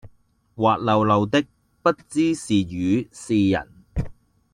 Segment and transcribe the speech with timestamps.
[0.55, 1.45] 滑溜溜的
[1.83, 3.71] 不知是魚是人，